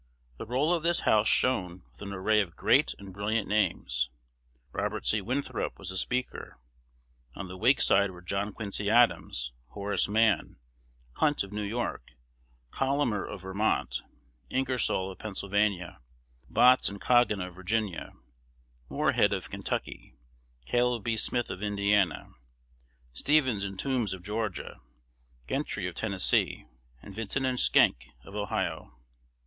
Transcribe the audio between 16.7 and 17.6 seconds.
and Goggin of